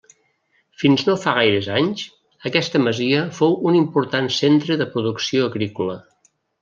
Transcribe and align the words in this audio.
Fins 0.83 1.01
no 1.09 1.15
fa 1.25 1.33
gaires 1.39 1.67
anys, 1.75 2.01
aquesta 2.51 2.81
masia 2.85 3.21
fou 3.41 3.53
un 3.73 3.77
important 3.83 4.31
centre 4.39 4.79
de 4.83 4.89
producció 4.97 5.47
agrícola. 5.51 5.99